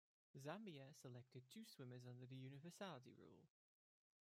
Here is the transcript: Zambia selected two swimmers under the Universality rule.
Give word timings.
Zambia 0.35 0.95
selected 0.95 1.43
two 1.47 1.63
swimmers 1.63 2.07
under 2.07 2.25
the 2.25 2.35
Universality 2.35 3.13
rule. 3.19 3.51